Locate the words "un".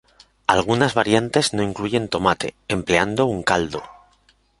3.27-3.43